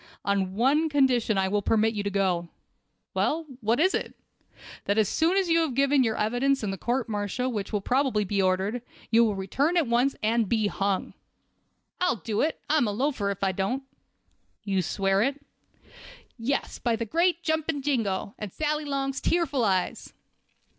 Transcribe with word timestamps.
"On 0.25 0.55
one 0.55 0.89
condition 0.89 1.37
I 1.37 1.47
will 1.47 1.61
permit 1.61 1.93
you 1.93 2.01
to 2.01 2.09
go." 2.09 2.49
"Well, 3.13 3.45
what 3.59 3.79
is 3.79 3.93
it?" 3.93 4.15
"That 4.85 4.97
as 4.97 5.07
soon 5.07 5.37
as 5.37 5.47
you 5.47 5.59
have 5.59 5.75
given 5.75 6.03
your 6.03 6.17
evidence 6.17 6.63
in 6.63 6.71
the 6.71 6.77
court 6.79 7.07
martial 7.07 7.51
which 7.51 7.71
will 7.71 7.81
probably 7.81 8.23
be 8.25 8.41
ordered, 8.41 8.81
you 9.11 9.23
will 9.23 9.35
return 9.35 9.77
at 9.77 9.85
once 9.85 10.15
and 10.23 10.49
be 10.49 10.65
hung." 10.65 11.13
"I'll 11.99 12.15
do 12.15 12.41
it; 12.41 12.59
I'm 12.67 12.87
a 12.87 12.91
loafer 12.91 13.29
if 13.29 13.43
I 13.43 13.51
don't." 13.51 13.83
"You 14.63 14.81
swear 14.81 15.21
it?" 15.21 15.39
"Yes, 16.35 16.79
by 16.79 16.95
the 16.95 17.05
great 17.05 17.43
jumping 17.43 17.83
jingo, 17.83 18.33
and 18.39 18.51
Sally 18.51 18.85
Long's 18.85 19.21
tearful 19.21 19.63
eyes!" 19.63 20.13